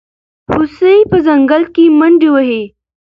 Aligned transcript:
هوسۍ 0.51 0.97
په 1.09 1.17
ځنګل 1.25 1.63
کې 1.73 1.83
منډې 1.99 2.29
وهي. 2.33 2.63